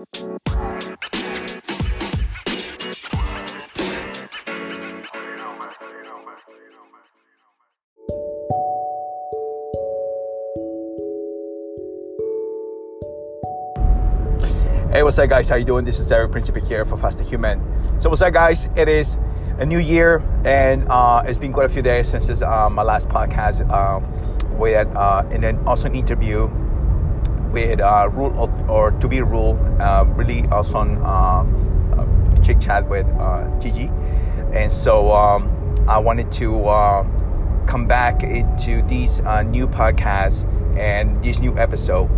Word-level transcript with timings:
Hey, 0.00 0.06
what's 15.02 15.18
up, 15.18 15.28
guys? 15.28 15.50
How 15.50 15.56
you 15.56 15.64
doing? 15.64 15.84
This 15.84 16.00
is 16.00 16.10
Eric 16.10 16.32
Principe 16.32 16.62
here 16.62 16.86
for 16.86 16.96
Faster 16.96 17.22
Human. 17.22 17.60
So, 18.00 18.08
what's 18.08 18.22
up, 18.22 18.32
guys? 18.32 18.70
It 18.76 18.88
is 18.88 19.18
a 19.58 19.66
new 19.66 19.78
year, 19.78 20.24
and 20.46 20.86
uh, 20.88 21.24
it's 21.26 21.36
been 21.36 21.52
quite 21.52 21.66
a 21.66 21.68
few 21.68 21.82
days 21.82 22.08
since 22.08 22.28
this, 22.28 22.40
uh, 22.40 22.70
my 22.70 22.82
last 22.82 23.10
podcast. 23.10 23.68
Um, 23.70 24.06
uh, 24.62 25.24
and 25.30 25.42
then 25.42 25.58
also 25.66 25.88
an 25.88 25.94
interview 25.94 26.48
with 27.52 27.80
uh, 27.80 28.08
Rule 28.12 28.36
or, 28.38 28.70
or, 28.70 28.90
to 28.92 29.08
be 29.08 29.20
Rule, 29.20 29.58
uh, 29.80 30.04
really 30.08 30.42
awesome 30.52 31.00
uh, 31.04 31.44
chit 32.42 32.60
chat 32.60 32.88
with 32.88 33.06
uh, 33.18 33.50
Gigi, 33.58 33.90
and 34.52 34.72
so 34.72 35.12
um, 35.12 35.74
I 35.88 35.98
wanted 35.98 36.30
to 36.32 36.66
uh, 36.66 37.02
come 37.66 37.86
back 37.86 38.22
into 38.22 38.82
these 38.82 39.20
uh, 39.22 39.42
new 39.42 39.66
podcasts 39.66 40.44
and 40.78 41.22
this 41.22 41.40
new 41.40 41.56
episode 41.58 42.08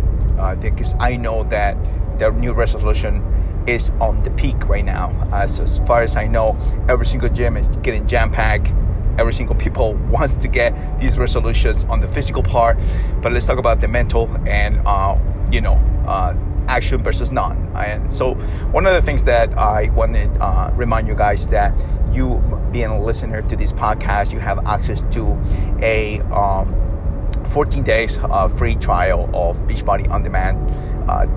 because 0.61 0.95
I 0.99 1.15
know 1.15 1.43
that 1.45 1.77
the 2.19 2.31
new 2.31 2.53
resolution 2.53 3.23
is 3.67 3.91
on 4.01 4.21
the 4.23 4.31
peak 4.31 4.67
right 4.67 4.85
now. 4.85 5.11
As 5.31 5.79
far 5.87 6.01
as 6.01 6.15
I 6.15 6.27
know, 6.27 6.57
every 6.89 7.05
single 7.05 7.29
gym 7.29 7.57
is 7.57 7.69
getting 7.69 8.05
jam 8.07 8.31
packed. 8.31 8.73
Every 9.17 9.33
single 9.33 9.55
people 9.55 9.93
wants 10.09 10.35
to 10.37 10.47
get 10.47 10.99
these 10.99 11.19
resolutions 11.19 11.83
on 11.85 11.99
the 11.99 12.07
physical 12.07 12.43
part, 12.43 12.77
but 13.21 13.31
let's 13.31 13.45
talk 13.45 13.57
about 13.57 13.81
the 13.81 13.87
mental 13.87 14.29
and 14.47 14.81
uh, 14.85 15.17
you 15.51 15.61
know 15.61 15.75
uh, 16.07 16.35
action 16.67 17.01
versus 17.03 17.31
none. 17.31 17.71
And 17.75 18.13
so 18.13 18.35
one 18.71 18.85
of 18.85 18.93
the 18.93 19.01
things 19.01 19.23
that 19.23 19.57
I 19.57 19.89
want 19.89 20.15
to 20.15 20.29
uh, 20.41 20.71
remind 20.75 21.07
you 21.07 21.15
guys 21.15 21.47
that 21.49 21.73
you 22.11 22.41
being 22.71 22.85
a 22.85 23.01
listener 23.01 23.41
to 23.41 23.55
this 23.55 23.71
podcast, 23.71 24.33
you 24.33 24.39
have 24.39 24.65
access 24.65 25.03
to 25.13 25.39
a 25.81 26.19
um, 26.31 26.79
14 27.45 27.83
days 27.83 28.19
uh, 28.23 28.47
free 28.47 28.75
trial 28.75 29.29
of 29.33 29.59
Beachbody 29.67 30.09
On 30.09 30.23
Demand. 30.23 30.57
Uh, 31.09 31.27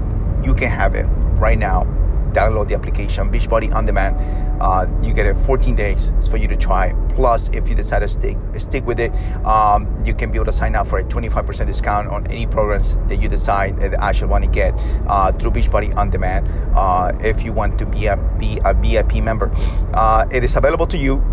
you 0.44 0.54
can 0.54 0.68
have 0.68 0.94
it 0.94 1.04
right 1.38 1.58
now. 1.58 1.95
Download 2.36 2.68
the 2.68 2.74
application 2.74 3.30
Beachbody 3.32 3.72
On 3.72 3.86
Demand. 3.86 4.14
Uh, 4.60 4.86
you 5.02 5.14
get 5.14 5.24
it 5.24 5.36
14 5.36 5.74
days 5.74 6.12
for 6.30 6.36
you 6.36 6.46
to 6.48 6.56
try. 6.56 6.92
Plus, 7.08 7.48
if 7.54 7.66
you 7.66 7.74
decide 7.74 8.00
to 8.00 8.08
stick 8.08 8.36
stick 8.58 8.84
with 8.86 9.00
it, 9.00 9.10
um, 9.46 9.88
you 10.04 10.14
can 10.14 10.30
be 10.30 10.36
able 10.36 10.44
to 10.44 10.52
sign 10.52 10.76
up 10.76 10.86
for 10.86 10.98
a 10.98 11.04
25% 11.04 11.64
discount 11.64 12.08
on 12.08 12.26
any 12.26 12.46
programs 12.46 12.96
that 13.08 13.22
you 13.22 13.28
decide 13.28 13.78
that 13.78 13.98
I 13.98 14.12
should 14.12 14.28
want 14.28 14.44
to 14.44 14.50
get 14.50 14.74
uh, 15.06 15.32
through 15.32 15.52
Beachbody 15.52 15.96
On 15.96 16.10
Demand. 16.10 16.46
Uh, 16.76 17.12
if 17.20 17.42
you 17.42 17.54
want 17.54 17.78
to 17.78 17.86
be 17.86 18.06
a 18.06 18.18
be 18.38 18.60
a 18.64 18.74
VIP 18.74 19.24
member, 19.24 19.50
uh, 19.94 20.26
it 20.30 20.44
is 20.44 20.56
available 20.56 20.86
to 20.88 20.98
you 20.98 21.24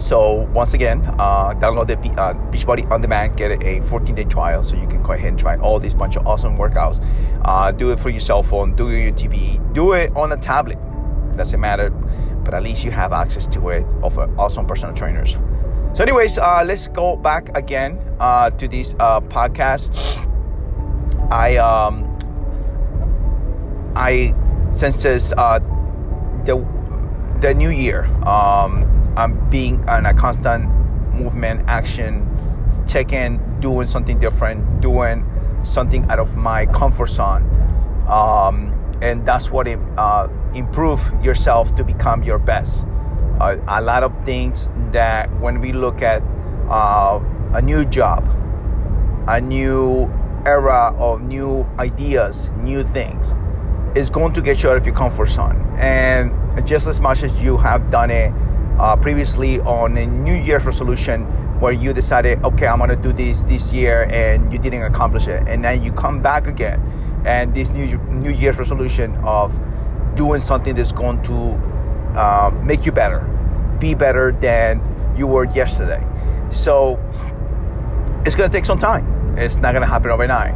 so 0.00 0.48
once 0.52 0.74
again, 0.74 1.02
uh, 1.18 1.52
download 1.54 1.86
the 1.86 1.96
uh, 2.20 2.34
Beachbody 2.50 2.90
On 2.90 3.00
Demand, 3.00 3.36
get 3.36 3.52
a 3.52 3.80
14-day 3.80 4.24
trial, 4.24 4.62
so 4.62 4.76
you 4.76 4.86
can 4.86 5.02
go 5.02 5.12
ahead 5.12 5.28
and 5.28 5.38
try 5.38 5.56
all 5.58 5.78
these 5.78 5.94
bunch 5.94 6.16
of 6.16 6.26
awesome 6.26 6.56
workouts. 6.56 7.04
Uh, 7.44 7.70
do 7.70 7.92
it 7.92 7.98
for 7.98 8.08
your 8.08 8.20
cell 8.20 8.42
phone, 8.42 8.74
do 8.74 8.88
it 8.88 8.94
on 8.94 9.02
your 9.02 9.12
TV, 9.12 9.74
do 9.74 9.92
it 9.92 10.10
on 10.16 10.32
a 10.32 10.36
tablet. 10.36 10.78
Doesn't 11.36 11.60
matter, 11.60 11.90
but 11.90 12.54
at 12.54 12.62
least 12.62 12.84
you 12.84 12.90
have 12.90 13.12
access 13.12 13.46
to 13.48 13.68
it 13.68 13.86
of 14.02 14.18
awesome 14.38 14.66
personal 14.66 14.94
trainers. 14.94 15.36
So, 15.92 16.02
anyways, 16.02 16.38
uh, 16.38 16.64
let's 16.66 16.88
go 16.88 17.16
back 17.16 17.56
again 17.56 17.98
uh, 18.18 18.50
to 18.50 18.68
this 18.68 18.94
uh, 18.98 19.20
podcast. 19.20 19.92
I 21.30 21.56
um, 21.56 22.16
I 23.94 24.34
since 24.72 25.02
this 25.02 25.30
the 25.30 26.66
the 27.40 27.54
new 27.54 27.70
year. 27.70 28.04
Um, 28.26 28.99
I'm 29.16 29.48
being 29.50 29.88
on 29.88 30.06
a 30.06 30.14
constant 30.14 30.68
movement, 31.14 31.64
action, 31.66 32.26
taking, 32.86 33.40
doing 33.60 33.86
something 33.86 34.18
different, 34.18 34.80
doing 34.80 35.26
something 35.64 36.08
out 36.10 36.18
of 36.18 36.36
my 36.36 36.66
comfort 36.66 37.08
zone. 37.08 37.42
Um, 38.08 38.76
and 39.02 39.24
that's 39.24 39.50
what 39.50 39.66
it, 39.66 39.78
uh, 39.96 40.28
improve 40.54 41.12
yourself 41.24 41.74
to 41.76 41.84
become 41.84 42.22
your 42.22 42.38
best. 42.38 42.86
Uh, 43.40 43.56
a 43.68 43.80
lot 43.80 44.02
of 44.02 44.24
things 44.24 44.70
that 44.92 45.30
when 45.40 45.60
we 45.60 45.72
look 45.72 46.02
at 46.02 46.22
uh, 46.68 47.20
a 47.54 47.62
new 47.62 47.84
job, 47.84 48.28
a 49.28 49.40
new 49.40 50.12
era 50.46 50.94
of 50.98 51.22
new 51.22 51.68
ideas, 51.78 52.50
new 52.58 52.82
things, 52.82 53.34
is 53.96 54.10
going 54.10 54.32
to 54.32 54.40
get 54.40 54.62
you 54.62 54.70
out 54.70 54.76
of 54.76 54.86
your 54.86 54.94
comfort 54.94 55.26
zone. 55.26 55.56
And 55.78 56.32
just 56.66 56.86
as 56.86 57.00
much 57.00 57.22
as 57.22 57.42
you 57.42 57.56
have 57.56 57.90
done 57.90 58.10
it 58.10 58.32
uh, 58.80 58.96
previously 58.96 59.60
on 59.60 59.96
a 59.98 60.06
New 60.06 60.34
Year's 60.34 60.64
resolution 60.64 61.24
where 61.60 61.72
you 61.72 61.92
decided, 61.92 62.42
okay, 62.44 62.66
I'm 62.66 62.78
gonna 62.78 62.96
do 62.96 63.12
this 63.12 63.44
this 63.44 63.74
year, 63.74 64.08
and 64.10 64.50
you 64.50 64.58
didn't 64.58 64.82
accomplish 64.82 65.28
it, 65.28 65.46
and 65.46 65.62
then 65.62 65.82
you 65.82 65.92
come 65.92 66.22
back 66.22 66.46
again, 66.46 66.80
and 67.26 67.54
this 67.54 67.70
New 67.70 67.98
New 68.08 68.30
Year's 68.30 68.58
resolution 68.58 69.14
of 69.16 69.60
doing 70.14 70.40
something 70.40 70.74
that's 70.74 70.92
going 70.92 71.22
to 71.24 71.52
uh, 72.18 72.50
make 72.64 72.86
you 72.86 72.92
better, 72.92 73.28
be 73.78 73.94
better 73.94 74.32
than 74.32 74.80
you 75.14 75.26
were 75.26 75.44
yesterday. 75.44 76.02
So 76.50 76.98
it's 78.24 78.34
gonna 78.34 78.48
take 78.48 78.64
some 78.64 78.78
time. 78.78 79.36
It's 79.36 79.58
not 79.58 79.74
gonna 79.74 79.86
happen 79.86 80.10
overnight, 80.10 80.54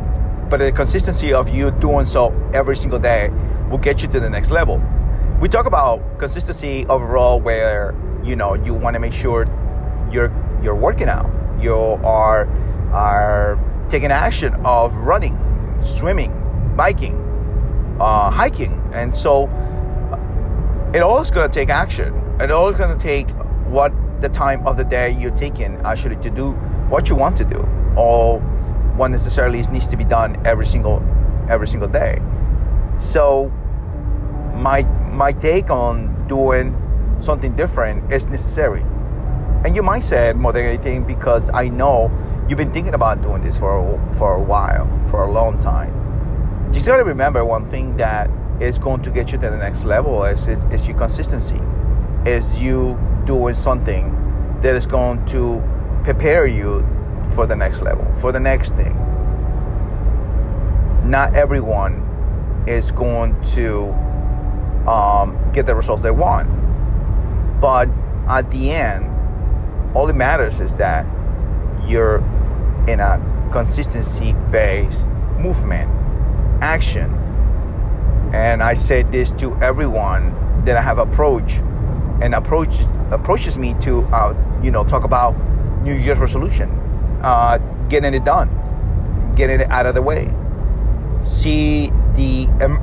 but 0.49 0.57
the 0.57 0.73
consistency 0.73 1.35
of 1.35 1.55
you 1.55 1.71
doing 1.73 2.07
so 2.07 2.33
every 2.55 2.77
single 2.77 2.99
day 2.99 3.29
will 3.69 3.79
get 3.79 4.01
you 4.01 4.09
to 4.09 4.19
the 4.19 4.31
next 4.31 4.51
level. 4.51 4.83
We 5.41 5.49
talk 5.49 5.67
about 5.67 6.19
consistency 6.19 6.87
overall, 6.89 7.39
where 7.39 7.95
you 8.25 8.37
know 8.37 8.55
you 8.55 8.75
want 8.75 8.95
to 8.95 9.01
make 9.01 9.13
sure 9.13 9.47
you're 10.11 10.33
you're 10.63 10.77
working 10.77 11.09
out. 11.09 11.31
You 11.61 11.75
are 12.05 12.49
are 12.93 13.59
taking 13.89 14.11
action 14.11 14.55
of 14.65 14.95
running 14.95 15.39
swimming 15.81 16.33
biking 16.77 17.25
uh, 18.01 18.31
hiking. 18.31 18.81
And 18.93 19.17
so 19.17 19.45
it 20.95 21.03
all 21.03 21.21
is 21.21 21.31
going 21.31 21.49
to 21.49 21.53
take 21.53 21.71
action. 21.71 22.15
It 22.41 22.51
all 22.51 22.69
is 22.69 22.79
going 22.79 22.97
to 22.97 23.03
take 23.03 23.31
what 23.67 23.93
the 24.21 24.29
time 24.29 24.67
of 24.67 24.77
the 24.77 24.85
day 24.85 25.11
you're 25.11 25.35
taking 25.35 25.77
actually 25.85 26.17
to 26.17 26.31
do 26.31 26.53
what 26.89 27.09
you 27.09 27.17
want 27.17 27.37
to 27.39 27.45
do. 27.45 27.59
Or 27.97 28.41
what 28.97 29.11
necessarily 29.11 29.63
needs 29.63 29.87
to 29.89 29.97
be 29.97 30.05
done 30.05 30.41
every 30.47 30.67
single 30.67 31.03
every 31.49 31.67
single 31.67 31.89
day. 31.89 32.21
So 32.99 33.51
my 34.55 34.83
my 35.13 35.33
take 35.33 35.71
on 35.71 36.27
doing 36.29 36.81
something 37.19 37.55
different 37.55 38.13
is 38.13 38.29
necessary. 38.29 38.83
And 39.65 39.75
you 39.75 39.83
might 39.83 40.03
say 40.03 40.33
more 40.35 40.53
than 40.53 40.67
anything 40.67 41.05
because 41.05 41.51
I 41.55 41.69
know 41.69 42.11
you've 42.49 42.59
been 42.59 42.73
thinking 42.73 42.95
about 42.95 43.23
doing 43.23 43.43
this 43.43 43.59
for 43.59 43.79
a, 43.79 44.15
for 44.15 44.35
a 44.35 44.43
while, 44.43 44.87
for 45.07 45.25
a 45.25 45.31
long 45.31 45.59
time. 45.59 46.67
You 46.67 46.75
just 46.75 46.87
got 46.87 46.97
to 46.97 47.05
remember 47.05 47.45
one 47.45 47.67
thing 47.67 47.97
that 47.97 48.31
is 48.61 48.79
going 48.79 49.03
to 49.03 49.11
get 49.11 49.33
you 49.33 49.39
to 49.39 49.51
the 49.51 49.57
next 49.57 49.85
level 49.85 50.25
is, 50.25 50.49
is, 50.49 50.65
is 50.65 50.87
your 50.87 50.99
consistency, 50.99 51.61
is 52.27 52.61
you 52.63 52.99
doing 53.25 53.55
something 53.55 54.11
that 54.61 54.75
is 54.75 54.87
going 54.87 55.25
to 55.27 55.63
prepare 56.05 56.47
you 56.47 56.87
for 57.35 57.47
the 57.47 57.57
next 57.57 57.83
level, 57.83 58.05
for 58.15 58.33
the 58.33 58.41
next 58.41 58.77
thing. 58.77 58.95
Not 61.09 61.35
everyone 61.35 62.65
is 62.67 62.93
going 62.93 63.41
to 63.43 63.93
um, 64.89 65.39
get 65.53 65.65
the 65.67 65.75
results 65.75 66.03
they 66.03 66.11
want 66.11 66.64
but 67.65 67.89
at 68.29 68.51
the 68.51 68.73
end, 68.73 69.07
all 69.97 70.07
it 70.11 70.15
matters 70.15 70.61
is 70.61 70.77
that 70.77 71.07
you're 71.89 72.19
in 72.87 73.01
a 73.01 73.49
consistency 73.51 74.35
based 74.53 75.09
movement, 75.39 75.91
action. 76.61 77.11
And 78.35 78.63
I 78.63 78.75
say 78.75 79.03
this 79.05 79.33
to 79.41 79.57
everyone 79.63 80.35
that 80.67 80.77
I 80.77 80.83
have 80.83 80.99
approached 80.99 81.61
and 82.21 82.35
approach 82.35 82.83
approaches 83.11 83.57
me 83.57 83.73
to 83.81 84.03
uh, 84.13 84.35
you 84.63 84.71
know 84.71 84.85
talk 84.85 85.05
about 85.05 85.31
New 85.83 85.95
Year's 85.95 86.19
resolution, 86.19 86.69
uh, 87.23 87.57
getting 87.89 88.13
it 88.13 88.27
done, 88.27 88.51
getting 89.37 89.61
it 89.61 89.71
out 89.71 89.87
of 89.87 89.95
the 89.95 90.03
way. 90.03 90.29
See 91.23 91.87
the 92.13 92.47
um, 92.61 92.77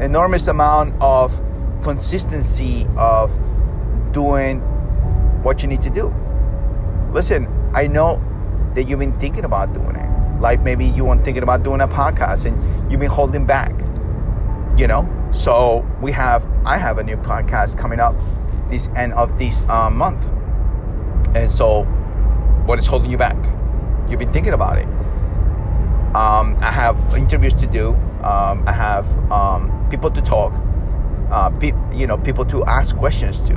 enormous 0.00 0.46
amount 0.46 0.94
of 1.02 1.38
consistency 1.82 2.86
of 2.96 3.38
doing 4.14 4.60
what 5.42 5.62
you 5.62 5.68
need 5.68 5.82
to 5.82 5.90
do. 5.90 6.14
Listen, 7.12 7.46
I 7.74 7.86
know 7.86 8.22
that 8.74 8.84
you've 8.84 8.98
been 8.98 9.18
thinking 9.18 9.44
about 9.44 9.74
doing 9.74 9.96
it. 9.96 10.40
Like 10.40 10.62
maybe 10.62 10.86
you 10.86 11.04
weren't 11.04 11.24
thinking 11.24 11.42
about 11.42 11.62
doing 11.62 11.82
a 11.82 11.88
podcast 11.88 12.46
and 12.46 12.90
you've 12.90 13.00
been 13.00 13.10
holding 13.10 13.44
back. 13.44 13.72
You 14.78 14.86
know? 14.86 15.06
So 15.32 15.86
we 16.00 16.12
have 16.12 16.48
I 16.64 16.78
have 16.78 16.98
a 16.98 17.04
new 17.04 17.16
podcast 17.16 17.76
coming 17.76 18.00
up 18.00 18.14
this 18.68 18.88
end 18.96 19.12
of 19.14 19.38
this 19.38 19.62
uh, 19.68 19.90
month. 19.90 20.26
And 21.36 21.50
so 21.50 21.84
what 22.66 22.78
is 22.78 22.86
holding 22.86 23.10
you 23.10 23.18
back? 23.18 23.36
You've 24.08 24.18
been 24.18 24.32
thinking 24.32 24.52
about 24.52 24.78
it. 24.78 24.86
Um, 26.14 26.56
I 26.60 26.70
have 26.70 26.96
interviews 27.14 27.54
to 27.54 27.66
do. 27.66 27.94
Um, 28.22 28.64
I 28.66 28.72
have 28.72 29.06
um, 29.30 29.88
people 29.90 30.10
to 30.10 30.22
talk, 30.22 30.52
uh, 31.30 31.50
pe- 31.50 31.72
you 31.92 32.06
know, 32.06 32.16
people 32.16 32.44
to 32.46 32.64
ask 32.64 32.96
questions 32.96 33.40
to. 33.48 33.54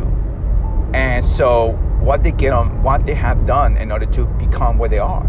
And 0.97 1.23
so, 1.23 1.73
what 2.01 2.23
they 2.23 2.31
get 2.31 2.53
on, 2.53 2.81
what 2.81 3.05
they 3.05 3.13
have 3.13 3.45
done 3.45 3.77
in 3.77 3.91
order 3.91 4.07
to 4.07 4.25
become 4.25 4.79
where 4.79 4.89
they 4.89 4.97
are, 4.97 5.23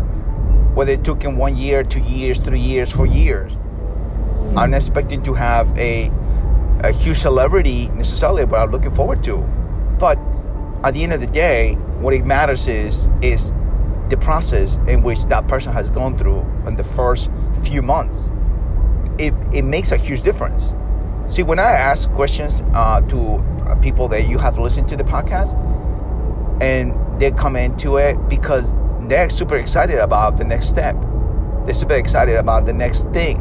whether 0.74 0.92
it 0.92 1.04
took 1.04 1.20
them 1.20 1.36
one 1.36 1.58
year, 1.58 1.84
two 1.84 2.00
years, 2.00 2.40
three 2.40 2.58
years, 2.58 2.90
four 2.90 3.04
years. 3.04 3.52
I'm 4.56 4.70
not 4.70 4.76
expecting 4.76 5.22
to 5.24 5.34
have 5.34 5.76
a 5.78 6.10
a 6.80 6.90
huge 6.90 7.18
celebrity 7.18 7.88
necessarily, 7.90 8.46
but 8.46 8.60
I'm 8.60 8.70
looking 8.70 8.92
forward 8.92 9.22
to. 9.24 9.36
But 9.98 10.18
at 10.84 10.94
the 10.94 11.02
end 11.02 11.12
of 11.12 11.20
the 11.20 11.26
day, 11.26 11.74
what 12.00 12.14
it 12.14 12.24
matters 12.24 12.66
is 12.66 13.10
is 13.20 13.52
the 14.08 14.16
process 14.16 14.76
in 14.88 15.02
which 15.02 15.22
that 15.26 15.48
person 15.48 15.74
has 15.74 15.90
gone 15.90 16.16
through 16.16 16.40
in 16.66 16.76
the 16.76 16.84
first 16.84 17.30
few 17.62 17.82
months. 17.82 18.30
It, 19.18 19.34
it 19.52 19.66
makes 19.66 19.92
a 19.92 19.98
huge 19.98 20.22
difference. 20.22 20.72
See, 21.28 21.42
when 21.42 21.58
I 21.58 21.72
ask 21.72 22.10
questions 22.12 22.62
uh, 22.72 23.02
to 23.02 23.44
Uh, 23.68 23.74
people 23.76 24.08
that 24.08 24.26
you 24.28 24.38
have 24.38 24.58
listened 24.58 24.88
to 24.88 24.96
the 24.96 25.04
podcast, 25.04 25.54
and 26.62 26.94
they 27.20 27.30
come 27.30 27.54
into 27.56 27.96
it 27.98 28.16
because 28.28 28.76
they're 29.02 29.28
super 29.30 29.56
excited 29.56 29.98
about 29.98 30.36
the 30.36 30.44
next 30.44 30.68
step, 30.68 30.96
they're 31.64 31.74
super 31.74 31.94
excited 31.94 32.36
about 32.36 32.66
the 32.66 32.72
next 32.72 33.06
thing. 33.08 33.36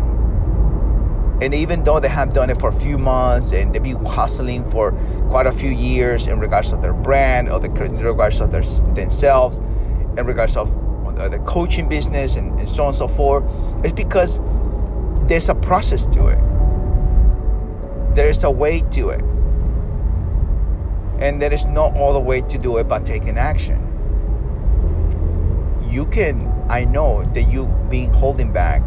And 1.42 1.54
even 1.54 1.84
though 1.84 2.00
they 2.00 2.10
have 2.10 2.34
done 2.34 2.50
it 2.50 2.60
for 2.60 2.70
a 2.70 2.74
few 2.74 2.98
months 2.98 3.52
and 3.52 3.74
they've 3.74 3.84
been 3.84 4.04
hustling 4.06 4.66
for 4.66 4.92
quite 5.30 5.46
a 5.46 5.52
few 5.52 5.70
years 5.70 6.26
in 6.26 6.40
regards 6.40 6.72
to 6.72 6.78
their 6.78 6.94
brand 6.94 7.50
or 7.50 7.60
the, 7.60 7.68
in 7.84 8.04
regards 8.04 8.40
to 8.40 8.48
their, 8.48 8.64
themselves, 8.96 9.60
in 9.60 10.26
regards 10.26 10.58
of 10.58 10.74
the 11.16 11.42
coaching 11.46 11.88
business 11.88 12.36
and, 12.36 12.60
and 12.60 12.68
so 12.68 12.84
on 12.84 12.88
and 12.90 12.98
so 12.98 13.08
forth, 13.08 13.44
it's 13.84 13.94
because 13.94 14.40
there's 15.28 15.48
a 15.50 15.56
process 15.56 16.06
to 16.08 16.28
it. 16.28 16.40
There 18.16 18.28
is 18.28 18.44
a 18.44 18.52
way 18.52 18.82
to 18.92 19.10
it. 19.10 19.22
And 21.20 21.42
there 21.42 21.54
is 21.54 21.66
all 21.66 22.14
the 22.14 22.20
way 22.20 22.42
to 22.42 22.58
do 22.58 22.78
it 22.78 22.88
by 22.88 23.00
taking 23.00 23.38
action. 23.38 23.84
You 25.90 26.06
can, 26.06 26.52
I 26.70 26.84
know 26.86 27.24
that 27.34 27.44
you've 27.44 27.90
been 27.90 28.14
holding 28.14 28.52
back 28.52 28.82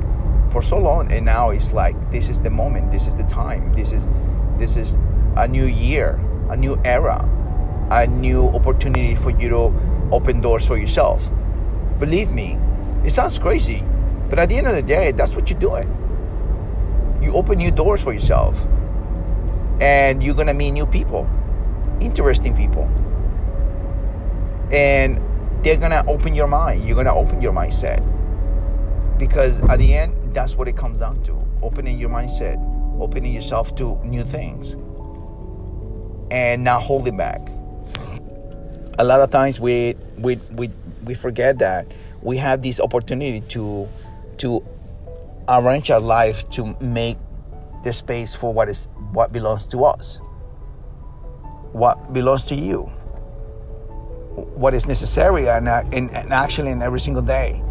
for 0.51 0.63
so 0.63 0.79
long 0.79 1.11
and 1.13 1.25
now 1.25 1.51
it's 1.51 1.73
like 1.73 1.95
this 2.11 2.29
is 2.29 2.41
the 2.41 2.51
moment, 2.51 2.91
this 2.91 3.07
is 3.07 3.15
the 3.15 3.25
time, 3.25 3.73
this 3.75 3.93
is 3.93 4.11
this 4.59 4.77
is 4.77 4.99
a 5.37 5.49
new 5.49 5.67
year, 5.67 6.21
a 6.51 6.57
new 6.57 6.81
era, 6.85 7.27
a 7.91 8.07
new 8.07 8.49
opportunity 8.49 9.15
for 9.15 9.31
you 9.31 9.49
to 9.49 10.09
open 10.13 10.41
doors 10.41 10.67
for 10.67 10.77
yourself. 10.77 11.31
Believe 11.99 12.31
me, 12.31 12.59
it 13.05 13.11
sounds 13.11 13.39
crazy, 13.39 13.83
but 14.29 14.39
at 14.39 14.49
the 14.49 14.57
end 14.57 14.67
of 14.67 14.75
the 14.75 14.83
day, 14.83 15.13
that's 15.13 15.35
what 15.35 15.51
you're 15.51 15.59
doing. 15.59 15.89
You 17.23 17.33
open 17.35 17.59
new 17.59 17.71
doors 17.71 18.03
for 18.03 18.13
yourself, 18.13 18.67
and 19.81 20.23
you're 20.23 20.35
gonna 20.35 20.55
meet 20.55 20.73
new 20.73 20.87
people, 20.87 21.29
interesting 22.01 22.57
people, 22.57 22.85
and 24.73 25.21
they're 25.65 25.77
gonna 25.77 26.05
open 26.07 26.35
your 26.35 26.47
mind. 26.47 26.85
You're 26.85 26.97
gonna 26.97 27.15
open 27.15 27.41
your 27.41 27.53
mindset. 27.53 28.07
Because 29.19 29.61
at 29.63 29.79
the 29.79 29.95
end, 29.95 30.35
that's 30.35 30.57
what 30.57 30.69
it 30.69 30.77
comes 30.77 31.01
down 31.01 31.23
to. 31.25 31.37
Opening 31.63 31.99
your 31.99 32.09
mindset, 32.09 32.59
opening 33.01 33.35
yourself 33.35 33.75
to 33.77 33.97
new 34.05 34.25
things, 34.25 34.77
and 36.31 36.65
not 36.65 36.83
holding 36.83 37.17
back. 37.17 37.41
A 38.99 39.05
lot 39.05 39.21
of 39.21 39.31
times 39.31 39.61
we 39.61 39.97
we 40.17 40.37
we 40.53 40.71
we 41.05 41.15
forget 41.15 41.59
that 41.59 41.87
we 42.23 42.37
have 42.39 42.63
this 42.63 42.81
opportunity 42.81 43.41
to 43.49 43.89
to 44.39 44.65
arrange 45.49 45.91
our 45.91 46.01
life 46.01 46.49
to 46.51 46.77
make 46.81 47.19
the 47.83 47.93
space 47.93 48.35
for 48.35 48.53
what 48.53 48.69
is 48.69 48.89
what 49.13 49.33
belongs 49.33 49.67
to 49.67 49.85
us 49.85 50.21
what 51.73 52.13
belongs 52.13 52.45
to 52.45 52.55
you 52.55 52.91
what 54.35 54.75
is 54.75 54.87
necessary 54.87 55.49
and, 55.49 55.69
uh, 55.69 55.83
and, 55.93 56.11
and 56.13 56.33
actually 56.33 56.71
in 56.71 56.83
every 56.83 57.01
single 57.01 57.23
day. 57.23 57.63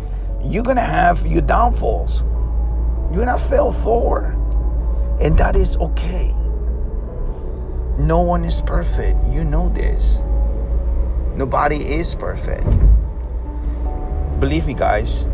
You're 0.44 0.64
gonna 0.64 0.82
have 0.82 1.26
your 1.26 1.42
downfalls. 1.42 2.22
You're 3.12 3.26
gonna 3.26 3.38
fail 3.38 3.72
forward. 3.72 4.36
And 5.20 5.38
that 5.38 5.56
is 5.56 5.76
okay. 5.78 6.34
No 7.98 8.22
one 8.22 8.46
is 8.46 8.62
perfect. 8.62 9.26
You 9.28 9.44
know 9.44 9.70
this. 9.70 10.22
Nobody 11.36 11.78
is 11.78 12.16
perfect. 12.16 12.68
Believe 14.40 14.66
me, 14.66 14.74
guys, 14.74 15.26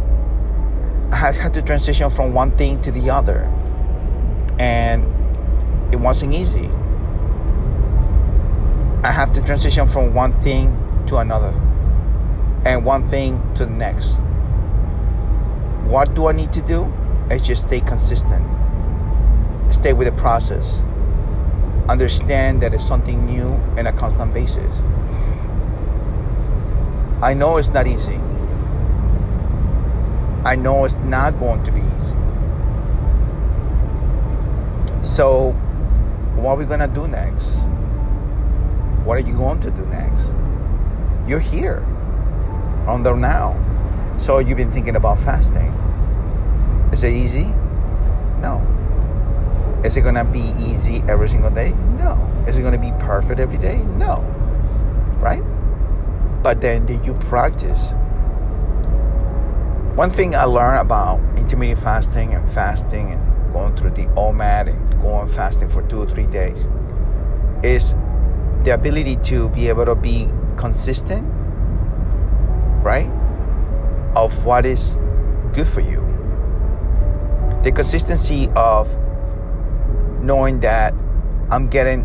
I 1.12 1.18
have 1.18 1.36
had 1.36 1.54
to 1.54 1.62
transition 1.62 2.10
from 2.10 2.34
one 2.34 2.52
thing 2.58 2.82
to 2.82 2.92
the 2.92 3.12
other, 3.12 3.42
and 4.58 5.04
it 5.94 5.98
wasn't 5.98 6.34
easy. 6.34 6.70
I 9.06 9.12
have 9.12 9.34
to 9.34 9.42
transition 9.44 9.86
from 9.86 10.16
one 10.16 10.34
thing 10.42 10.76
to 11.06 11.18
another, 11.18 11.52
and 12.66 12.84
one 12.84 13.08
thing 13.08 13.40
to 13.54 13.68
the 13.68 13.72
next. 13.72 14.16
What 15.84 16.16
do 16.16 16.26
I 16.26 16.32
need 16.32 16.52
to 16.54 16.62
do? 16.64 16.92
I 17.30 17.38
just 17.38 17.68
stay 17.68 17.82
consistent, 17.82 18.44
stay 19.72 19.94
with 19.94 20.08
the 20.08 20.20
process, 20.20 20.82
understand 21.88 22.64
that 22.64 22.74
it's 22.74 22.84
something 22.84 23.28
new 23.28 23.50
and 23.78 23.88
a 23.88 23.94
constant 23.94 24.34
basis. 24.34 24.82
I 27.22 27.36
know 27.36 27.58
it's 27.58 27.70
not 27.70 27.86
easy. 27.86 28.20
I 30.44 30.56
know 30.56 30.84
it's 30.84 30.96
not 30.96 31.38
going 31.38 31.62
to 31.62 31.72
be 31.72 31.82
easy. 31.82 32.16
So, 35.04 35.52
what 36.38 36.54
are 36.54 36.56
we 36.56 36.66
going 36.66 36.80
to 36.80 36.88
do 36.88 37.08
next? 37.08 37.60
What 39.06 39.18
are 39.18 39.28
you 39.28 39.38
going 39.38 39.62
to 39.62 39.72
do 39.72 39.86
next? 39.86 40.34
You're 41.26 41.40
here 41.40 41.80
on 42.88 43.04
the 43.04 43.16
now. 43.16 43.62
So, 44.18 44.40
you've 44.40 44.58
been 44.58 44.72
thinking 44.72 44.96
about 44.96 45.20
fasting. 45.20 45.72
Is 46.92 47.04
it 47.04 47.14
easy? 47.14 47.46
No. 48.42 48.62
Is 49.86 49.96
it 49.96 50.02
going 50.02 50.16
to 50.16 50.26
be 50.26 50.54
easy 50.60 51.04
every 51.08 51.30
single 51.30 51.52
day? 51.52 51.72
No. 51.98 52.20
Is 52.48 52.58
it 52.58 52.62
going 52.62 52.74
to 52.74 52.80
be 52.80 52.92
perfect 53.00 53.40
every 53.40 53.58
day? 53.58 53.78
No. 53.78 54.20
Right? 55.20 55.44
but 56.46 56.62
then 56.62 56.86
did 56.86 57.04
you 57.04 57.16
practice? 57.16 57.94
One 59.96 60.12
thing 60.12 60.36
I 60.36 60.44
learned 60.44 60.80
about 60.80 61.20
intermittent 61.40 61.80
fasting 61.80 62.36
and 62.36 62.48
fasting 62.48 63.14
and 63.14 63.52
going 63.52 63.76
through 63.76 63.90
the 63.90 64.06
OMAD 64.10 64.68
and 64.68 65.02
going 65.02 65.28
fasting 65.28 65.70
for 65.70 65.82
two 65.88 66.04
or 66.04 66.06
three 66.06 66.28
days 66.28 66.70
is 67.64 67.96
the 68.66 68.74
ability 68.74 69.16
to 69.18 69.48
be 69.50 69.70
able 69.70 69.86
to 69.86 69.96
be 69.96 70.28
consistent, 70.58 71.24
right? 72.84 73.10
Of 74.16 74.44
what 74.44 74.66
is 74.66 74.98
good 75.54 75.68
for 75.68 75.82
you. 75.82 76.02
The 77.64 77.72
consistency 77.72 78.50
of 78.56 78.90
knowing 80.22 80.62
that 80.62 80.94
I'm 81.52 81.68
getting 81.68 82.02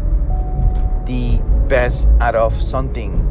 the 1.07 1.43
best 1.67 2.07
out 2.21 2.35
of 2.35 2.53
something 2.61 3.27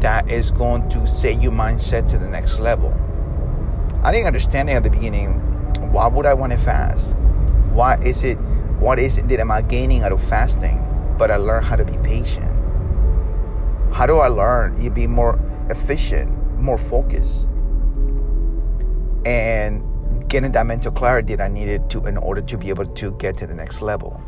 that 0.00 0.30
is 0.30 0.50
going 0.50 0.88
to 0.88 1.06
set 1.06 1.42
your 1.42 1.52
mindset 1.52 2.08
to 2.08 2.18
the 2.18 2.28
next 2.28 2.58
level. 2.58 2.94
I 4.02 4.12
didn't 4.12 4.28
understand 4.28 4.70
it 4.70 4.74
at 4.74 4.82
the 4.82 4.90
beginning. 4.90 5.34
Why 5.92 6.06
would 6.06 6.24
I 6.24 6.32
want 6.32 6.52
to 6.52 6.58
fast? 6.58 7.16
Why 7.72 7.98
is 7.98 8.24
it? 8.24 8.36
What 8.78 8.98
is 8.98 9.18
it 9.18 9.28
that 9.28 9.40
am 9.40 9.50
I 9.50 9.60
gaining 9.60 10.04
out 10.04 10.12
of 10.12 10.22
fasting? 10.22 10.87
But 11.18 11.30
I 11.32 11.36
learned 11.36 11.66
how 11.66 11.76
to 11.76 11.84
be 11.84 11.96
patient. 11.98 12.46
How 13.92 14.06
do 14.06 14.18
I 14.18 14.28
learn? 14.28 14.80
You 14.80 14.90
be 14.90 15.06
more 15.06 15.38
efficient, 15.68 16.30
more 16.60 16.78
focused, 16.78 17.48
and 19.26 19.82
getting 20.28 20.52
that 20.52 20.66
mental 20.66 20.92
clarity 20.92 21.34
that 21.34 21.44
I 21.44 21.48
needed 21.48 21.90
to 21.90 22.06
in 22.06 22.16
order 22.16 22.40
to 22.42 22.56
be 22.56 22.68
able 22.68 22.86
to 22.86 23.10
get 23.12 23.36
to 23.38 23.46
the 23.46 23.54
next 23.54 23.82
level. 23.82 24.22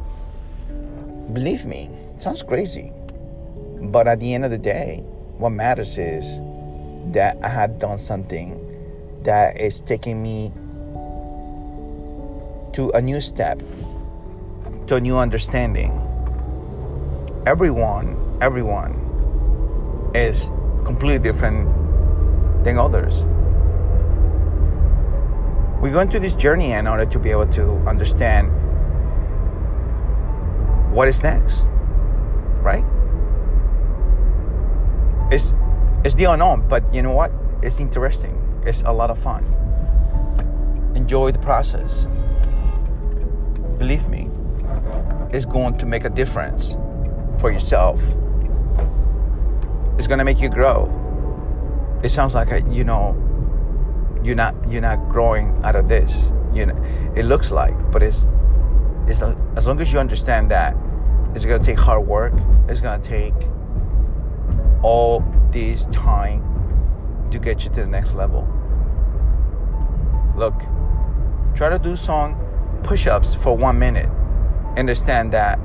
Believe 1.32 1.64
me, 1.64 1.88
it 2.14 2.20
sounds 2.20 2.42
crazy, 2.42 2.92
but 3.82 4.08
at 4.08 4.18
the 4.18 4.34
end 4.34 4.44
of 4.44 4.50
the 4.50 4.58
day, 4.58 5.04
what 5.38 5.50
matters 5.50 5.96
is 5.96 6.40
that 7.12 7.38
I 7.42 7.48
have 7.48 7.78
done 7.78 7.98
something 7.98 8.58
that 9.22 9.60
is 9.60 9.80
taking 9.80 10.22
me 10.22 10.52
to 12.72 12.90
a 12.94 13.00
new 13.00 13.20
step, 13.20 13.62
to 14.86 14.96
a 14.96 15.00
new 15.00 15.16
understanding. 15.16 16.09
Everyone, 17.50 18.38
everyone 18.40 18.92
is 20.14 20.52
completely 20.84 21.18
different 21.18 21.66
than 22.62 22.78
others. 22.78 23.26
We 25.82 25.90
go 25.90 25.98
into 25.98 26.20
this 26.20 26.36
journey 26.36 26.70
in 26.70 26.86
order 26.86 27.06
to 27.06 27.18
be 27.18 27.32
able 27.32 27.48
to 27.48 27.72
understand 27.88 28.52
what 30.94 31.08
is 31.08 31.24
next, 31.24 31.62
right? 32.62 32.84
it's 35.32 35.52
it's 36.04 36.14
the 36.14 36.26
unknown, 36.26 36.68
but 36.68 36.84
you 36.94 37.02
know 37.02 37.10
what? 37.10 37.32
It's 37.62 37.80
interesting. 37.80 38.62
It's 38.64 38.82
a 38.82 38.92
lot 38.92 39.10
of 39.10 39.18
fun. 39.18 39.42
Enjoy 40.94 41.32
the 41.32 41.40
process. 41.40 42.06
Believe 43.76 44.08
me, 44.08 44.30
it's 45.32 45.46
going 45.46 45.78
to 45.78 45.86
make 45.86 46.04
a 46.04 46.10
difference 46.10 46.76
for 47.40 47.50
yourself. 47.50 48.00
It's 49.98 50.06
going 50.06 50.18
to 50.18 50.24
make 50.24 50.40
you 50.40 50.48
grow. 50.48 50.96
It 52.02 52.10
sounds 52.10 52.34
like 52.34 52.50
a, 52.50 52.62
you 52.70 52.84
know 52.84 53.16
you're 54.22 54.36
not 54.36 54.54
you're 54.68 54.82
not 54.82 55.08
growing 55.08 55.58
out 55.64 55.76
of 55.76 55.88
this. 55.88 56.32
You 56.52 56.66
know, 56.66 57.12
it 57.16 57.24
looks 57.24 57.50
like, 57.50 57.74
but 57.90 58.02
it's 58.02 58.26
it's 59.06 59.22
as 59.56 59.66
long 59.66 59.80
as 59.80 59.92
you 59.92 59.98
understand 59.98 60.50
that 60.50 60.76
it's 61.34 61.44
going 61.44 61.60
to 61.60 61.66
take 61.66 61.78
hard 61.78 62.06
work. 62.06 62.32
It's 62.68 62.80
going 62.80 63.00
to 63.00 63.08
take 63.08 63.34
all 64.82 65.24
this 65.52 65.86
time 65.86 66.46
to 67.30 67.38
get 67.38 67.64
you 67.64 67.70
to 67.70 67.80
the 67.80 67.86
next 67.86 68.14
level. 68.14 68.48
Look, 70.36 70.54
try 71.54 71.68
to 71.68 71.78
do 71.78 71.96
some 71.96 72.36
push-ups 72.82 73.34
for 73.34 73.56
one 73.56 73.78
minute. 73.78 74.08
Understand 74.76 75.32
that 75.32 75.58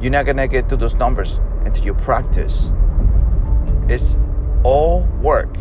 you're 0.00 0.10
not 0.10 0.26
gonna 0.26 0.46
get 0.46 0.68
to 0.68 0.76
those 0.76 0.94
numbers 0.94 1.40
until 1.64 1.84
you 1.84 1.94
practice. 1.94 2.72
It's 3.88 4.18
all 4.62 5.02
work, 5.22 5.56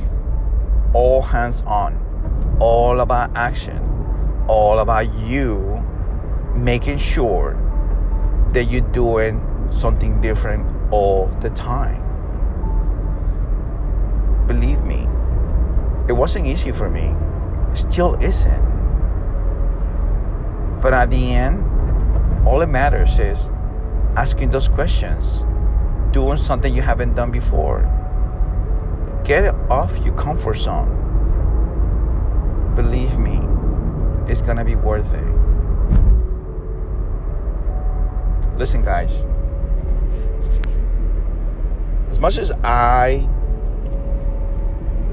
all 0.94 1.22
hands 1.22 1.64
on, 1.68 2.58
all 2.60 3.00
about 3.00 3.36
action, 3.36 3.80
all 4.48 4.80
about 4.80 5.14
you 5.16 5.84
making 6.56 6.98
sure 6.98 7.58
that 8.54 8.66
you're 8.66 8.90
doing 8.92 9.42
something 9.70 10.22
different 10.22 10.66
all 10.92 11.28
the 11.42 11.50
time. 11.52 12.02
Believe 14.48 14.82
me, 14.84 15.08
it 16.08 16.14
wasn't 16.14 16.46
easy 16.46 16.72
for 16.72 16.90
me. 16.90 17.16
It 17.72 17.78
still 17.78 18.16
isn't. 18.22 18.64
But 20.82 20.94
at 20.94 21.10
the 21.10 21.34
end, 21.34 21.64
all 22.48 22.62
it 22.62 22.70
matters 22.70 23.18
is 23.18 23.50
asking 24.16 24.50
those 24.50 24.68
questions, 24.68 25.44
doing 26.12 26.38
something 26.38 26.74
you 26.74 26.82
haven't 26.82 27.16
done 27.16 27.32
before. 27.32 27.84
Get 29.24 29.54
off 29.70 29.98
your 30.00 30.14
comfort 30.16 30.56
zone. 30.56 31.02
Believe 32.76 33.18
me, 33.18 33.40
it's 34.32 34.42
gonna 34.42 34.64
be 34.64 34.76
worth 34.76 35.14
it. 35.14 35.28
Listen, 38.58 38.84
guys, 38.84 39.26
as 42.10 42.20
much 42.20 42.38
as 42.38 42.52
I 42.64 43.28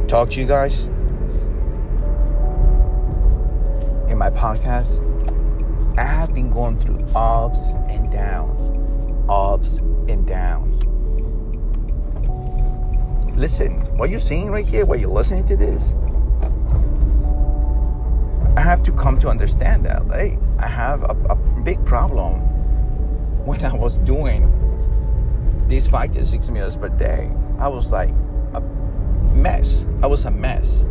talk 0.06 0.30
to 0.30 0.40
you 0.40 0.46
guys 0.46 0.88
in 4.08 4.16
my 4.16 4.30
podcast, 4.30 5.00
I 5.98 6.04
have 6.04 6.32
been 6.32 6.50
going 6.50 6.78
through 6.78 7.04
ups 7.14 7.74
and 7.88 8.10
downs, 8.12 8.70
ups 9.28 9.78
and 10.08 10.26
downs. 10.26 10.84
Listen, 13.36 13.78
what 13.96 14.10
you're 14.10 14.20
seeing 14.20 14.50
right 14.50 14.66
here, 14.66 14.84
what 14.84 15.00
you're 15.00 15.10
listening 15.10 15.44
to 15.46 15.56
this, 15.56 15.94
I 18.56 18.60
have 18.60 18.82
to 18.84 18.92
come 18.92 19.18
to 19.20 19.28
understand 19.28 19.84
that. 19.86 20.02
Hey, 20.10 20.38
I 20.58 20.66
have 20.66 21.02
a, 21.02 21.16
a 21.30 21.36
big 21.62 21.84
problem 21.84 22.40
when 23.44 23.64
I 23.64 23.74
was 23.74 23.98
doing 23.98 24.48
these 25.68 25.88
five 25.88 26.12
to 26.12 26.26
six 26.26 26.50
meals 26.50 26.76
per 26.76 26.90
day. 26.90 27.30
I 27.58 27.68
was 27.68 27.92
like 27.92 28.10
a 28.52 28.60
mess. 29.32 29.86
I 30.02 30.06
was 30.06 30.26
a 30.26 30.30
mess. 30.30 30.82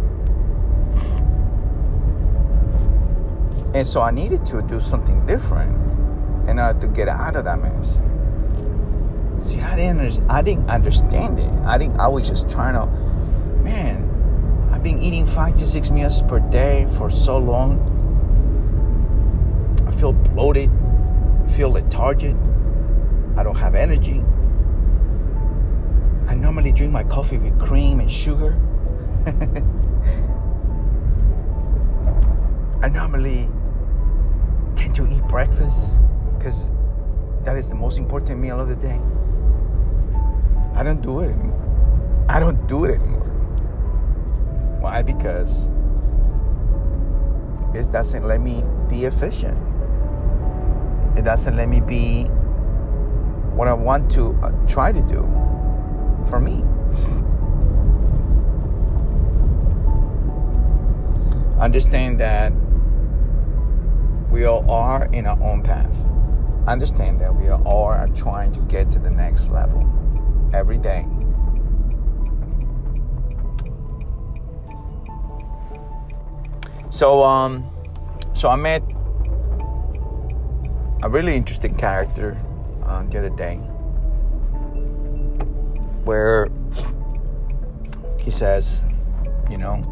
And 3.73 3.87
so 3.87 4.01
I 4.01 4.11
needed 4.11 4.45
to 4.47 4.61
do 4.63 4.79
something 4.79 5.25
different 5.25 5.77
in 6.49 6.59
order 6.59 6.79
to 6.81 6.87
get 6.87 7.07
out 7.07 7.35
of 7.35 7.45
that 7.45 7.61
mess. 7.61 8.01
See, 9.41 9.59
I 9.59 9.75
didn't, 9.75 10.29
I 10.29 10.41
didn't 10.43 10.69
understand 10.69 11.39
it. 11.39 11.51
I 11.65 11.77
didn't. 11.79 11.99
I 11.99 12.07
was 12.07 12.27
just 12.27 12.49
trying 12.49 12.75
to, 12.75 12.85
man. 13.63 14.07
I've 14.71 14.83
been 14.83 15.01
eating 15.01 15.25
five 15.25 15.55
to 15.57 15.65
six 15.65 15.89
meals 15.89 16.21
per 16.21 16.39
day 16.39 16.87
for 16.97 17.09
so 17.09 17.37
long. 17.37 17.79
I 19.87 19.91
feel 19.91 20.13
bloated. 20.13 20.69
Feel 21.55 21.71
lethargic. 21.71 22.35
I 23.35 23.43
don't 23.43 23.57
have 23.57 23.73
energy. 23.75 24.23
I 26.29 26.35
normally 26.35 26.71
drink 26.71 26.93
my 26.93 27.03
coffee 27.03 27.39
with 27.39 27.59
cream 27.59 27.99
and 27.99 28.09
sugar. 28.09 28.55
I 32.83 32.89
normally 32.89 33.47
tend 34.75 34.95
to 34.95 35.07
eat 35.07 35.23
breakfast 35.27 35.97
because 36.37 36.71
that 37.43 37.57
is 37.57 37.69
the 37.69 37.75
most 37.75 37.97
important 37.97 38.39
meal 38.39 38.59
of 38.59 38.67
the 38.69 38.75
day. 38.75 38.99
I 40.75 40.83
don't 40.83 41.01
do 41.01 41.19
it 41.19 41.31
anymore. 41.31 42.25
I 42.29 42.39
don't 42.39 42.67
do 42.67 42.85
it 42.85 42.95
anymore. 42.95 43.27
Why? 44.79 45.01
Because 45.01 45.69
it 47.73 47.91
doesn't 47.91 48.23
let 48.23 48.41
me 48.41 48.63
be 48.89 49.05
efficient. 49.05 49.57
It 51.17 51.23
doesn't 51.23 51.55
let 51.55 51.69
me 51.69 51.81
be 51.81 52.23
what 53.53 53.67
I 53.67 53.73
want 53.73 54.09
to 54.11 54.37
uh, 54.41 54.51
try 54.67 54.91
to 54.91 55.01
do 55.01 55.21
for 56.29 56.39
me. 56.39 56.63
Understand 61.59 62.19
that 62.19 62.53
we 64.31 64.45
all 64.45 64.69
are 64.71 65.05
in 65.07 65.27
our 65.27 65.39
own 65.43 65.61
path. 65.61 66.05
Understand 66.65 67.19
that 67.21 67.35
we 67.35 67.51
all 67.51 67.85
are 67.85 68.07
trying 68.07 68.51
to 68.53 68.59
get 68.61 68.89
to 68.91 68.99
the 68.99 69.09
next 69.09 69.49
level 69.49 70.00
every 70.53 70.77
day. 70.77 71.05
So 76.89 77.23
um 77.23 77.69
so 78.33 78.49
I 78.49 78.55
met 78.55 78.83
a 81.03 81.09
really 81.09 81.35
interesting 81.35 81.75
character 81.75 82.37
uh, 82.85 83.03
the 83.03 83.19
other 83.19 83.29
day 83.29 83.55
where 86.03 86.49
he 88.19 88.29
says, 88.29 88.83
you 89.49 89.57
know, 89.57 89.83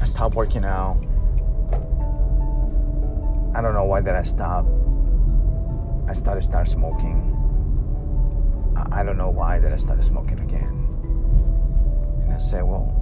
I 0.00 0.04
stopped 0.04 0.34
working 0.34 0.64
out 0.64 1.00
I 3.52 3.60
don't 3.60 3.74
know 3.74 3.84
why 3.84 4.00
did 4.00 4.14
I 4.14 4.22
stop. 4.22 4.64
I 6.08 6.12
started 6.12 6.42
start 6.42 6.68
smoking. 6.68 7.39
I 8.90 9.02
don't 9.02 9.16
know 9.16 9.30
why 9.30 9.58
that 9.58 9.72
I 9.72 9.76
started 9.76 10.04
smoking 10.04 10.40
again. 10.40 10.86
And 12.22 12.32
I 12.32 12.38
said, 12.38 12.62
well, 12.62 12.96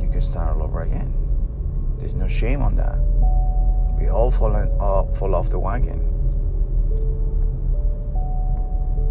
you 0.00 0.08
can 0.08 0.20
start 0.20 0.56
all 0.56 0.62
over 0.62 0.82
again. 0.82 1.14
There's 1.98 2.14
no 2.14 2.28
shame 2.28 2.62
on 2.62 2.74
that. 2.76 2.98
We 3.98 4.08
all 4.08 4.30
fall, 4.30 4.56
in, 4.56 4.68
all 4.80 5.12
fall 5.12 5.34
off 5.34 5.50
the 5.50 5.58
wagon. 5.58 6.00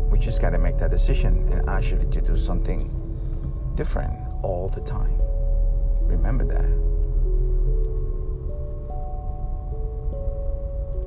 We 0.10 0.20
just 0.20 0.42
got 0.42 0.50
to 0.50 0.58
make 0.58 0.78
that 0.80 0.92
decision 0.92 1.48
and 1.52 1.70
actually 1.70 2.08
to 2.08 2.22
do 2.22 2.36
something 2.36 2.90
different 3.76 4.14
all 4.44 4.70
the 4.70 4.82
time. 4.82 5.18
Remember 6.02 6.44
that. 6.46 6.92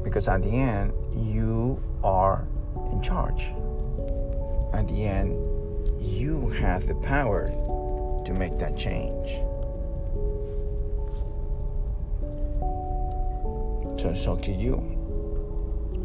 Because 0.02 0.28
at 0.28 0.42
the 0.42 0.50
end, 0.50 0.92
you 1.14 1.82
are 2.02 2.46
in 2.92 3.02
charge. 3.02 3.50
At 4.74 4.88
the 4.88 5.04
end, 5.04 5.38
you 6.02 6.50
have 6.50 6.88
the 6.88 6.96
power 6.96 7.46
to 8.26 8.34
make 8.34 8.58
that 8.58 8.76
change. 8.76 9.38
So 14.00 14.10
it's 14.10 14.26
up 14.26 14.42
to 14.42 14.50
you 14.50 14.74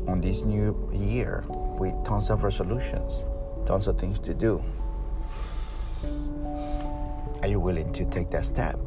on 0.07 0.21
this 0.21 0.43
new 0.43 0.77
year 0.93 1.43
with 1.49 1.95
tons 2.05 2.29
of 2.29 2.43
resolutions, 2.43 3.11
tons 3.65 3.87
of 3.87 3.97
things 3.97 4.19
to 4.19 4.35
do. 4.35 4.63
Are 7.41 7.47
you 7.47 7.59
willing 7.59 7.91
to 7.93 8.05
take 8.05 8.29
that 8.29 8.45
step? 8.45 8.79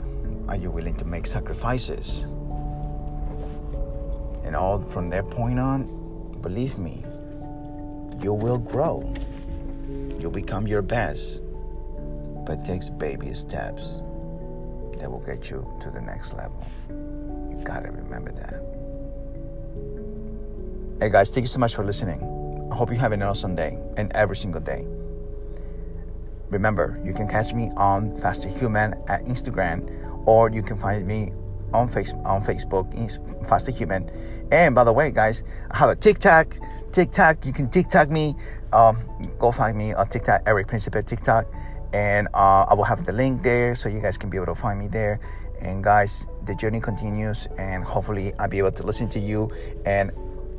Are 0.47 0.57
you 0.57 0.71
willing 0.71 0.95
to 0.95 1.05
make 1.05 1.27
sacrifices? 1.27 2.23
And 4.45 4.55
all 4.55 4.79
from 4.79 5.11
that 5.11 5.29
point 5.29 5.59
on, 5.59 6.39
believe 6.41 6.79
me, 6.79 7.05
you 8.23 8.33
will 8.33 8.59
grow. 8.59 9.13
You'll 10.19 10.31
become 10.31 10.67
your 10.67 10.83
best. 10.83 11.43
But 12.45 12.59
it 12.59 12.65
takes 12.65 12.91
baby 12.91 13.35
steps 13.35 14.03
that 14.99 15.11
will 15.11 15.23
get 15.25 15.51
you 15.51 15.67
to 15.81 15.91
the 15.91 16.01
next 16.01 16.35
level. 16.35 16.67
You 16.89 17.61
gotta 17.65 17.91
remember 17.91 18.33
that. 18.33 18.63
Hey 21.01 21.11
guys, 21.11 21.31
thank 21.31 21.45
you 21.45 21.49
so 21.49 21.59
much 21.59 21.75
for 21.75 21.85
listening. 21.85 22.21
I 22.71 22.77
hope 22.77 22.91
you 22.91 22.97
have 22.97 23.13
an 23.13 23.23
awesome 23.23 23.55
day 23.55 23.79
and 23.97 24.13
every 24.13 24.37
single 24.37 24.61
day. 24.61 24.87
Remember, 26.51 27.01
you 27.05 27.13
can 27.13 27.27
catch 27.29 27.55
me 27.55 27.71
on 27.77 28.15
Faster 28.17 28.49
Human 28.49 28.95
at 29.09 29.25
Instagram, 29.25 29.89
or 30.27 30.51
you 30.51 30.63
can 30.63 30.77
find 30.77 31.07
me 31.07 31.33
on 31.73 31.89
face 31.89 32.13
on 32.25 32.43
Facebook, 32.43 32.87
Faster 33.47 33.73
Human. 33.73 34.11
And 34.51 34.75
by 34.75 34.85
the 34.85 34.93
way, 34.93 35.11
guys, 35.11 35.45
I 35.71 35.79
have 35.79 35.91
a 35.91 35.97
TikTok. 35.97 36.59
TikTok, 36.93 37.47
you 37.47 37.53
can 37.53 37.71
TikTok 37.71 38.11
me. 38.11 38.35
Um, 38.73 38.99
go 39.39 39.51
find 39.51 39.77
me 39.77 39.93
on 39.93 40.09
TikTok, 40.09 40.43
Eric 40.47 40.69
Principe 40.69 41.03
TikTok, 41.03 41.47
and 41.93 42.29
uh, 42.35 42.67
I 42.69 42.75
will 42.75 42.85
have 42.85 43.05
the 43.05 43.13
link 43.13 43.43
there 43.43 43.75
so 43.75 43.89
you 43.89 44.01
guys 44.01 44.17
can 44.17 44.31
be 44.31 44.37
able 44.37 44.47
to 44.47 44.55
find 44.55 44.79
me 44.79 44.89
there. 44.89 45.21
And 45.61 45.85
guys, 45.85 46.27
the 46.47 46.55
journey 46.55 46.81
continues, 46.81 47.47
and 47.59 47.85
hopefully 47.85 48.33
I'll 48.39 48.49
be 48.49 48.59
able 48.59 48.73
to 48.73 48.83
listen 48.83 49.09
to 49.11 49.19
you. 49.19 49.51
And 49.87 50.11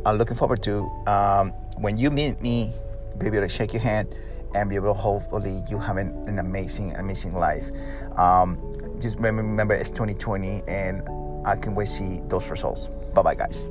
I'm 0.05 0.17
looking 0.17 0.37
forward 0.37 0.63
to 0.63 0.89
um, 1.07 1.49
when 1.77 1.97
you 1.97 2.09
meet 2.09 2.41
me, 2.41 2.71
be 3.17 3.27
able 3.27 3.41
to 3.41 3.49
shake 3.49 3.73
your 3.73 3.81
hand 3.81 4.15
and 4.55 4.69
be 4.69 4.75
able 4.75 4.93
to 4.93 4.99
hopefully 4.99 5.63
you 5.69 5.79
have 5.79 5.97
an, 5.97 6.09
an 6.27 6.39
amazing, 6.39 6.95
amazing 6.95 7.33
life. 7.33 7.69
Um, 8.17 8.57
just 8.99 9.19
remember, 9.19 9.73
it's 9.73 9.91
2020, 9.91 10.63
and 10.67 11.01
I 11.45 11.55
can 11.55 11.75
wait 11.75 11.85
to 11.85 11.91
see 11.91 12.21
those 12.27 12.49
results. 12.49 12.89
Bye 13.13 13.21
bye, 13.23 13.35
guys. 13.35 13.67